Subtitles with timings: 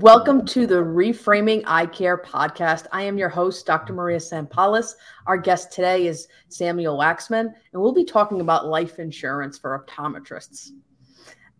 [0.00, 2.86] Welcome to the Reframing Eye Care podcast.
[2.92, 3.92] I am your host, Dr.
[3.92, 4.94] Maria Sampalis.
[5.26, 10.70] Our guest today is Samuel Waxman, and we'll be talking about life insurance for optometrists.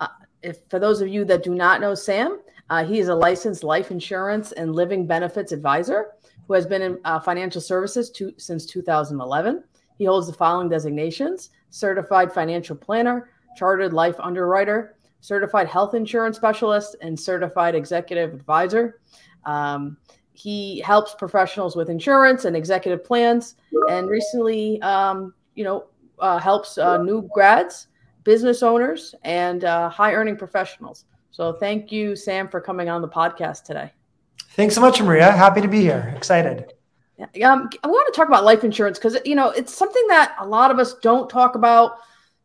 [0.00, 0.08] Uh,
[0.42, 2.40] if for those of you that do not know Sam,
[2.70, 6.12] uh, he is a licensed life insurance and living benefits advisor
[6.48, 9.62] who has been in uh, financial services to, since 2011.
[9.98, 16.96] He holds the following designations: certified financial planner, chartered life underwriter, certified health insurance specialist,
[17.00, 19.00] and certified executive advisor.
[19.46, 19.96] Um,
[20.34, 23.54] he helps professionals with insurance and executive plans,
[23.88, 25.86] and recently, um, you know,
[26.18, 27.86] uh, helps uh, new grads,
[28.22, 31.06] business owners, and uh, high earning professionals.
[31.30, 33.92] So, thank you, Sam, for coming on the podcast today.
[34.50, 35.32] Thanks so much, Maria.
[35.32, 36.12] Happy to be here.
[36.14, 36.74] Excited.
[37.32, 40.36] Yeah, um, I want to talk about life insurance because you know it's something that
[40.38, 41.96] a lot of us don't talk about.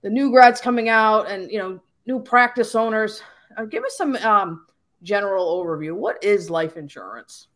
[0.02, 3.22] The new grads coming out, and you know, new practice owners.
[3.56, 4.66] Uh, give us some um,
[5.04, 5.94] general overview.
[5.94, 7.48] What is life insurance?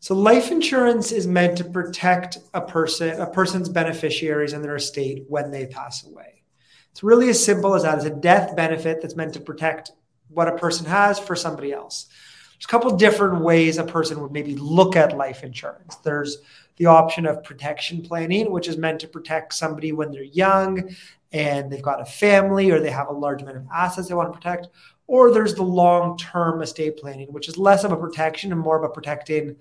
[0.00, 5.24] So life insurance is meant to protect a person, a person's beneficiaries and their estate
[5.28, 6.42] when they pass away.
[6.90, 7.98] It's really as simple as that.
[7.98, 9.92] It's a death benefit that's meant to protect
[10.28, 12.06] what a person has for somebody else.
[12.54, 15.96] There's a couple different ways a person would maybe look at life insurance.
[15.96, 16.38] There's
[16.76, 20.88] the option of protection planning, which is meant to protect somebody when they're young
[21.32, 24.32] and they've got a family or they have a large amount of assets they want
[24.32, 24.68] to protect.
[25.06, 28.78] Or there's the long term estate planning, which is less of a protection and more
[28.78, 29.56] about protecting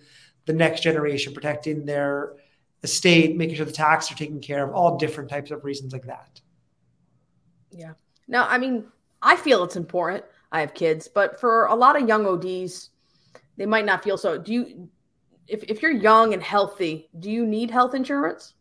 [0.45, 2.33] the next generation, protecting their
[2.83, 6.05] estate, making sure the taxes are taken care of, all different types of reasons like
[6.05, 6.41] that.
[7.72, 7.94] Yeah.
[8.28, 8.85] Now, I mean,
[9.22, 10.25] I feel it's important.
[10.52, 12.89] I have kids, but for a lot of young ODs,
[13.58, 14.38] they might not feel so.
[14.38, 14.89] Do you,
[15.47, 18.56] if, if you're young and healthy, do you need health insurance?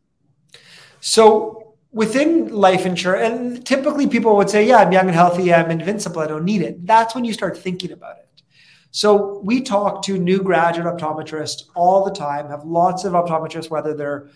[1.00, 5.70] So within life insurance, and typically people would say, Yeah, I'm young and healthy, I'm
[5.70, 6.86] invincible, I don't need it.
[6.86, 8.42] That's when you start thinking about it.
[8.92, 13.94] So we talk to new graduate optometrists all the time, have lots of optometrists, whether
[13.94, 14.30] they're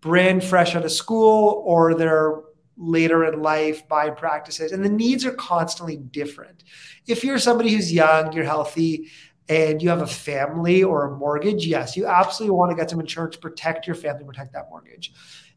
[0.00, 2.42] brand fresh out of school or they're
[2.76, 6.64] later in life buying practices, and the needs are constantly different.
[7.06, 9.10] If you're somebody who's young, you're healthy,
[9.48, 13.00] and you have a family or a mortgage, yes, you absolutely want to get some
[13.00, 15.12] insurance protect your family, protect that mortgage.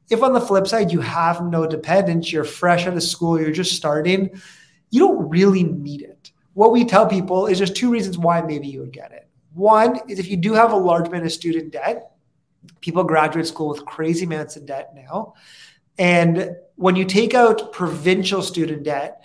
[0.09, 3.51] If on the flip side, you have no dependents, you're fresh out of school, you're
[3.51, 4.39] just starting,
[4.89, 6.31] you don't really need it.
[6.53, 9.27] What we tell people is there's two reasons why maybe you would get it.
[9.53, 12.11] One is if you do have a large amount of student debt,
[12.79, 15.33] people graduate school with crazy amounts of debt now.
[15.97, 19.23] And when you take out provincial student debt,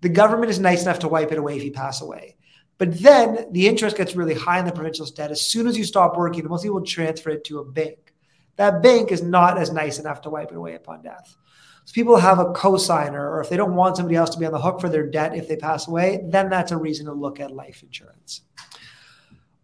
[0.00, 2.36] the government is nice enough to wipe it away if you pass away.
[2.78, 5.30] But then the interest gets really high in the provincial debt.
[5.30, 8.13] As soon as you stop working, most people transfer it to a bank
[8.56, 11.36] that bank is not as nice enough to wipe it away upon death.
[11.84, 14.52] So people have a cosigner, or if they don't want somebody else to be on
[14.52, 17.40] the hook for their debt if they pass away, then that's a reason to look
[17.40, 18.42] at life insurance.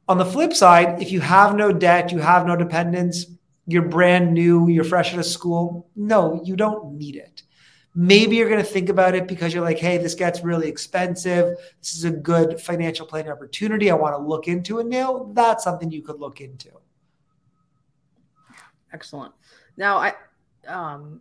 [0.06, 3.26] On the flip side, if you have no debt, you have no dependents,
[3.66, 7.42] you're brand new, you're fresh out of school, no, you don't need it.
[7.94, 11.56] Maybe you're going to think about it because you're like, hey, this gets really expensive.
[11.80, 13.90] This is a good financial planning opportunity.
[13.90, 15.30] I want to look into it now.
[15.32, 16.70] That's something you could look into.
[18.92, 19.32] Excellent.
[19.76, 20.14] Now, I,
[20.66, 21.20] um,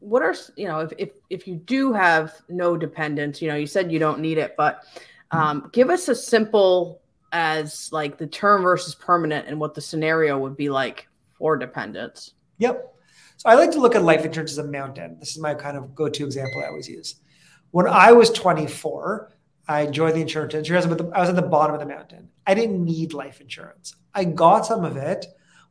[0.00, 3.66] what are you know if if if you do have no dependents, you know, you
[3.66, 4.84] said you don't need it, but
[5.30, 7.00] um, give us a simple
[7.32, 12.34] as like the term versus permanent and what the scenario would be like for dependents.
[12.58, 12.94] Yep.
[13.36, 15.16] So I like to look at life insurance as a mountain.
[15.20, 17.16] This is my kind of go-to example I always use.
[17.70, 19.30] When I was 24,
[19.68, 20.76] I joined the insurance industry.
[20.76, 22.30] I was at the bottom of the mountain.
[22.46, 23.94] I didn't need life insurance.
[24.14, 25.26] I got some of it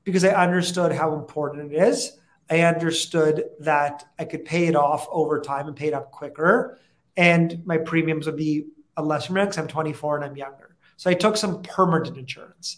[0.08, 2.18] because I understood how important it is.
[2.50, 6.80] I understood that I could pay it off over time and pay it up quicker.
[7.18, 10.78] And my premiums would be a lesser amount because I'm 24 and I'm younger.
[10.96, 12.78] So I took some permanent insurance.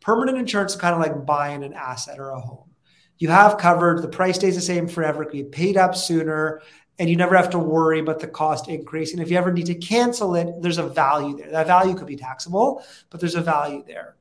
[0.00, 2.70] Permanent insurance is kind of like buying an asset or a home.
[3.18, 6.62] You have covered, the price stays the same forever, can be paid up sooner,
[6.98, 9.20] and you never have to worry about the cost increasing.
[9.20, 11.50] If you ever need to cancel it, there's a value there.
[11.50, 14.16] That value could be taxable, but there's a value there.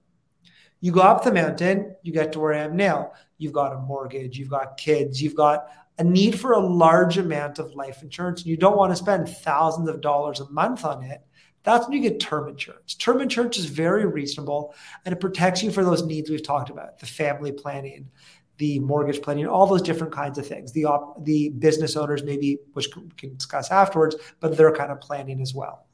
[0.82, 3.12] You go up the mountain, you get to where I am now.
[3.38, 5.68] You've got a mortgage, you've got kids, you've got
[5.98, 9.28] a need for a large amount of life insurance, and you don't want to spend
[9.28, 11.22] thousands of dollars a month on it.
[11.64, 12.96] That's when you get term insurance.
[12.96, 14.74] Term insurance is very reasonable
[15.06, 18.10] and it protects you for those needs we've talked about the family planning,
[18.58, 20.72] the mortgage planning, all those different kinds of things.
[20.72, 25.02] The, op- the business owners, maybe, which we can discuss afterwards, but they're kind of
[25.02, 25.86] planning as well.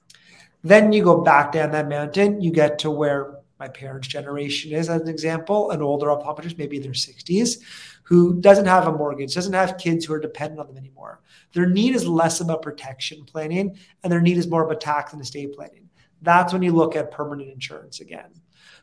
[0.63, 4.89] Then you go back down that mountain, you get to where my parents' generation is,
[4.89, 7.61] as an example, an older optometrist, maybe in their 60s,
[8.03, 11.21] who doesn't have a mortgage, doesn't have kids who are dependent on them anymore.
[11.53, 15.21] Their need is less about protection planning and their need is more about tax and
[15.21, 15.89] estate planning.
[16.21, 18.31] that's when you look at permanent insurance again.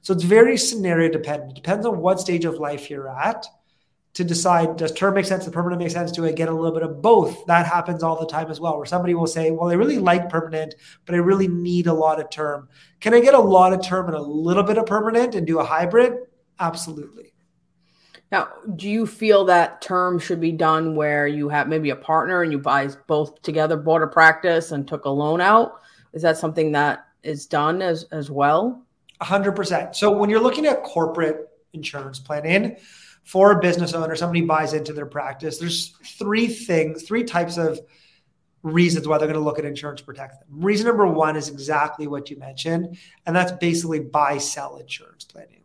[0.00, 1.52] So it's very scenario dependent.
[1.52, 3.46] It depends on what stage of life you're at
[4.14, 6.12] to decide does term make sense, does permanent make sense?
[6.12, 7.46] Do I get a little bit of both?
[7.46, 10.28] That happens all the time as well, where somebody will say, Well, I really like
[10.28, 10.74] permanent,
[11.06, 12.68] but I really need a lot of term.
[13.00, 15.60] Can I get a lot of term and a little bit of permanent and do
[15.60, 16.14] a hybrid?
[16.60, 17.32] Absolutely.
[18.30, 22.42] Now, do you feel that term should be done where you have maybe a partner
[22.42, 25.80] and you buy both together, bought a practice and took a loan out?
[26.12, 28.84] Is that something that is done as as well?
[29.22, 29.94] 100%.
[29.94, 32.76] So when you're looking at corporate insurance planning
[33.24, 35.88] for a business owner, somebody buys into their practice, there's
[36.19, 37.80] three things, three types of
[38.62, 40.48] reasons why they're going to look at insurance protect them.
[40.62, 42.96] Reason number one is exactly what you mentioned,
[43.26, 45.62] and that's basically buy sell insurance planning.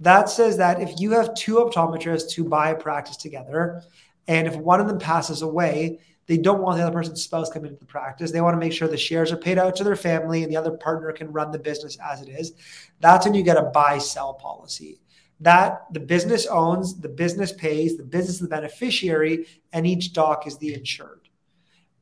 [0.00, 3.82] That says that if you have two optometrists who buy a practice together,
[4.28, 7.70] and if one of them passes away, they don't want the other person's spouse coming
[7.70, 8.32] into the practice.
[8.32, 10.56] They want to make sure the shares are paid out to their family and the
[10.56, 12.52] other partner can run the business as it is.
[13.00, 14.98] That's when you get a buy sell policy.
[15.40, 20.46] That the business owns, the business pays, the business is the beneficiary, and each doc
[20.46, 21.28] is the insured.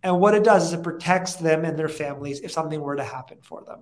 [0.02, 3.04] And what it does is it protects them and their families if something were to
[3.04, 3.80] happen for them.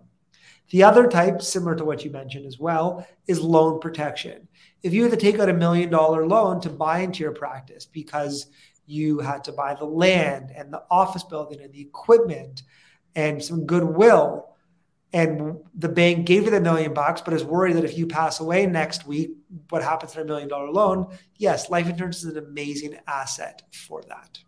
[0.71, 4.49] The other type, similar to what you mentioned as well, is loan protection.
[4.83, 7.85] If you had to take out a million dollar loan to buy into your practice
[7.85, 8.47] because
[8.87, 12.63] you had to buy the land and the office building and the equipment
[13.15, 14.52] and some goodwill.
[15.13, 18.41] And the bank gave you the million bucks, but is worried that if you pass
[18.41, 19.33] away next week,
[19.69, 21.19] what happens to a million dollar loan?
[21.37, 24.39] Yes, life insurance is an amazing asset for that.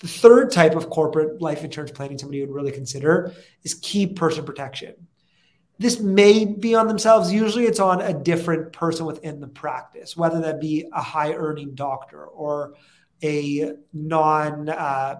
[0.00, 3.32] The third type of corporate life insurance planning somebody would really consider
[3.62, 4.94] is key person protection.
[5.78, 7.32] This may be on themselves.
[7.32, 11.74] Usually it's on a different person within the practice, whether that be a high earning
[11.74, 12.74] doctor or
[13.24, 15.16] a non uh,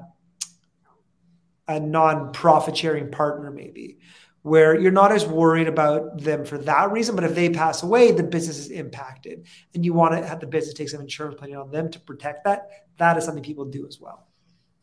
[1.66, 3.98] a non profit sharing partner maybe
[4.44, 8.12] where you're not as worried about them for that reason but if they pass away
[8.12, 9.46] the business is impacted.
[9.74, 12.44] And you want to have the business take some insurance planning on them to protect
[12.44, 12.68] that.
[12.98, 14.26] That is something people do as well.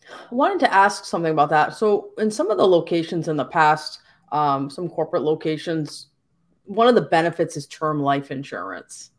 [0.09, 1.75] I wanted to ask something about that.
[1.75, 3.99] So in some of the locations in the past
[4.31, 6.07] um, some corporate locations
[6.65, 9.11] one of the benefits is term life insurance.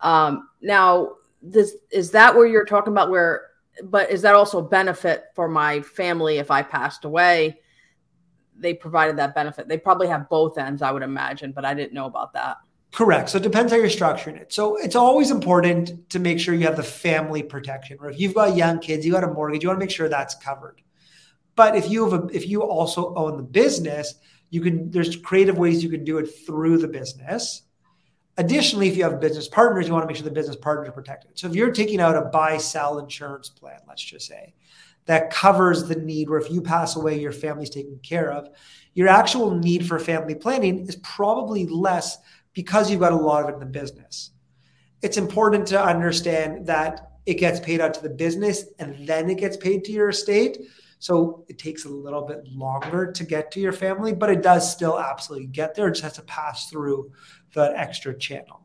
[0.00, 3.48] Um, now this is that where you're talking about where
[3.84, 7.60] but is that also a benefit for my family if I passed away?
[8.60, 9.68] They provided that benefit.
[9.68, 12.58] They probably have both ends, I would imagine, but I didn't know about that.
[12.92, 13.30] Correct.
[13.30, 14.52] So it depends how you're structuring it.
[14.52, 17.98] So it's always important to make sure you have the family protection.
[18.00, 20.08] Or if you've got young kids, you got a mortgage, you want to make sure
[20.08, 20.82] that's covered.
[21.54, 24.14] But if you have a, if you also own the business,
[24.50, 27.62] you can there's creative ways you can do it through the business
[28.40, 30.92] Additionally, if you have business partners, you want to make sure the business partners are
[30.92, 31.38] protected.
[31.38, 34.54] So if you're taking out a buy sell insurance plan, let's just say,
[35.10, 38.46] that covers the need where if you pass away, your family's taken care of,
[38.94, 42.18] your actual need for family planning is probably less
[42.52, 44.30] because you've got a lot of it in the business.
[45.02, 49.38] It's important to understand that it gets paid out to the business and then it
[49.38, 50.58] gets paid to your estate.
[51.00, 54.70] So it takes a little bit longer to get to your family, but it does
[54.70, 55.88] still absolutely get there.
[55.88, 57.10] It just has to pass through
[57.52, 58.60] the extra channel.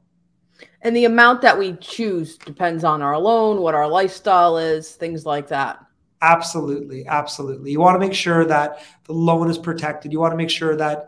[0.84, 5.26] And the amount that we choose depends on our loan, what our lifestyle is, things
[5.26, 5.80] like that.
[6.26, 7.06] Absolutely.
[7.06, 7.72] Absolutely.
[7.72, 10.12] You want to make sure that the loan is protected.
[10.12, 11.06] You want to make sure that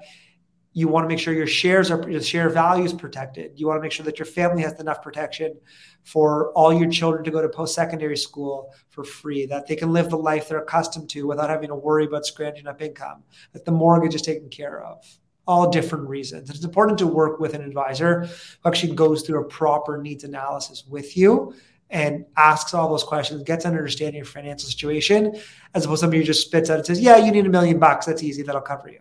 [0.73, 3.59] you want to make sure your shares are your share value is protected.
[3.59, 5.59] You want to make sure that your family has enough protection
[6.03, 10.11] for all your children to go to post-secondary school for free, that they can live
[10.11, 13.71] the life they're accustomed to without having to worry about scrounging up income, that the
[13.71, 15.03] mortgage is taken care of
[15.47, 16.51] all different reasons.
[16.51, 20.83] It's important to work with an advisor who actually goes through a proper needs analysis
[20.87, 21.55] with you
[21.89, 25.39] and asks all those questions, gets an understanding of your financial situation,
[25.73, 27.79] as opposed to somebody who just spits out and says, Yeah, you need a million
[27.79, 28.05] bucks.
[28.05, 28.43] That's easy.
[28.43, 28.99] That'll cover you.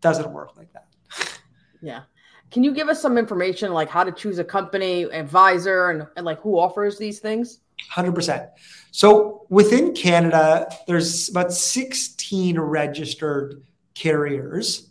[0.00, 0.88] Doesn't work like that.
[1.80, 2.02] Yeah.
[2.50, 6.26] Can you give us some information like how to choose a company, advisor, and, and
[6.26, 7.60] like who offers these things?
[7.94, 8.50] 100%.
[8.90, 13.62] So within Canada, there's about 16 registered
[13.94, 14.90] carriers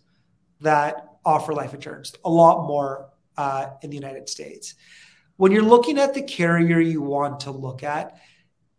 [0.62, 4.75] that offer life insurance, a lot more uh, in the United States.
[5.41, 8.19] When you're looking at the carrier you want to look at,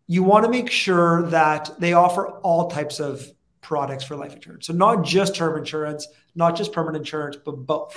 [0.06, 3.28] you want to make sure that they offer all types of
[3.62, 4.68] products for life insurance.
[4.68, 7.96] So, not just term insurance, not just permanent insurance, but both.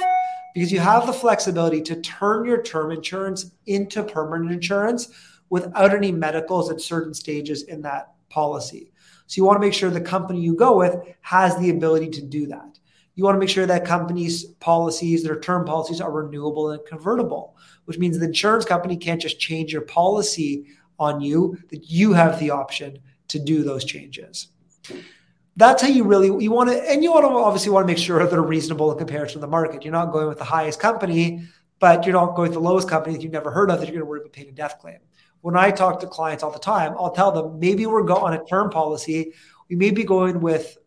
[0.55, 5.09] Because you have the flexibility to turn your term insurance into permanent insurance
[5.51, 8.91] without any medicals at certain stages in that policy.
[9.27, 12.21] So, you want to make sure the company you go with has the ability to
[12.23, 12.79] do that.
[13.13, 17.55] You want to make sure that companies' policies, their term policies, are renewable and convertible,
[17.85, 20.65] which means the insurance company can't just change your policy
[20.99, 24.47] on you, that you have the option to do those changes.
[25.57, 27.97] that's how you really you want to and you want to obviously want to make
[27.97, 30.79] sure that they're reasonable in comparison to the market you're not going with the highest
[30.79, 31.41] company
[31.79, 33.93] but you're not going with the lowest company that you've never heard of that you're
[33.93, 34.99] going to worry about paying a death claim
[35.41, 38.33] when i talk to clients all the time i'll tell them maybe we're going on
[38.33, 39.33] a term policy
[39.69, 40.77] we may be going with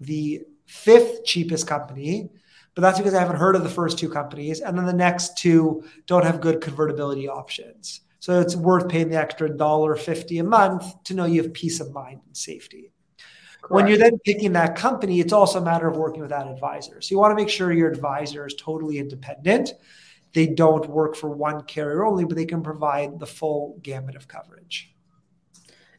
[0.00, 2.28] the fifth cheapest company
[2.76, 5.36] but that's because i haven't heard of the first two companies and then the next
[5.36, 10.44] two don't have good convertibility options so it's worth paying the extra dollar fifty a
[10.44, 12.92] month to know you have peace of mind and safety
[13.66, 13.74] Correct.
[13.74, 17.00] When you're then picking that company, it's also a matter of working with that advisor.
[17.00, 19.72] So you want to make sure your advisor is totally independent.
[20.34, 24.28] They don't work for one carrier only, but they can provide the full gamut of
[24.28, 24.94] coverage.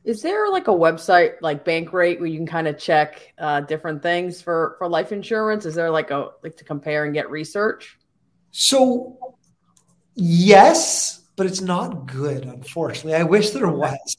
[0.08, 4.02] Is there like a website like Bankrate where you can kind of check uh, different
[4.02, 5.66] things for for life insurance?
[5.66, 8.00] Is there like a like to compare and get research?
[8.52, 9.36] So
[10.16, 12.46] yes, but it's not good.
[12.46, 14.16] Unfortunately, I wish there was.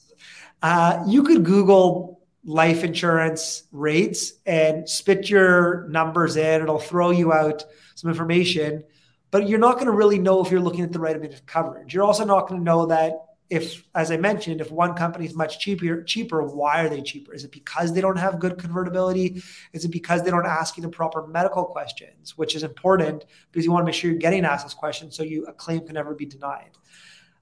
[0.61, 6.61] Uh, you could Google life insurance rates and spit your numbers in.
[6.61, 7.63] It'll throw you out
[7.95, 8.83] some information,
[9.31, 11.47] but you're not going to really know if you're looking at the right amount of
[11.47, 11.95] coverage.
[11.95, 13.13] You're also not going to know that
[13.49, 17.33] if, as I mentioned, if one company is much cheaper, cheaper, why are they cheaper?
[17.33, 19.41] Is it because they don't have good convertibility?
[19.73, 23.65] Is it because they don't ask you the proper medical questions, which is important because
[23.65, 25.95] you want to make sure you're getting asked those questions so you a claim can
[25.95, 26.71] never be denied.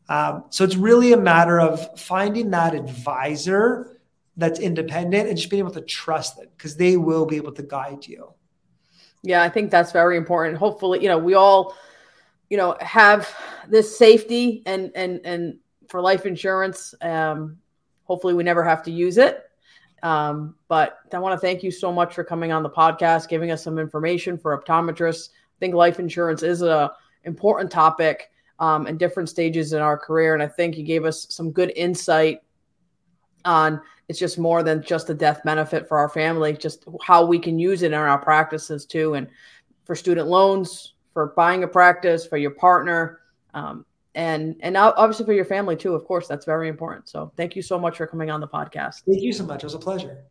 [0.08, 4.00] Um, so it's really a matter of finding that advisor
[4.38, 7.64] that's independent and just being able to trust them because they will be able to
[7.64, 8.34] guide you.
[9.24, 10.58] Yeah, I think that's very important.
[10.58, 11.76] Hopefully, you know, we all,
[12.50, 13.36] you know, have
[13.68, 16.94] this safety and and and for life insurance.
[17.02, 17.58] Um,
[18.04, 19.44] hopefully, we never have to use it.
[20.04, 23.52] Um, but I want to thank you so much for coming on the podcast, giving
[23.52, 25.30] us some information for optometrists.
[25.30, 28.30] I think life insurance is a important topic
[28.60, 31.72] um, in different stages in our career, and I think you gave us some good
[31.76, 32.42] insight
[33.46, 37.40] on it's just more than just a death benefit for our family, just how we
[37.40, 39.16] can use it in our practices too.
[39.16, 39.28] And
[39.84, 43.20] for student loans, for buying a practice, for your partner,
[43.54, 43.86] um,
[44.18, 45.94] and and obviously for your family too.
[45.94, 47.08] Of course, that's very important.
[47.08, 49.04] So thank you so much for coming on the podcast.
[49.06, 49.64] Thank you so much.
[49.64, 50.26] It was a pleasure.